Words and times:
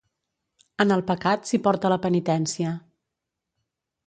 En 0.85 0.93
el 0.95 1.03
pecat 1.11 1.45
s'hi 1.49 1.59
porta 1.67 1.93
la 1.95 1.99
penitència. 2.07 2.73